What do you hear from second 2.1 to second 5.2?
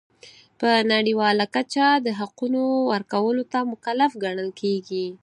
حقونو ورکولو ته مکلف ګڼل کیږي.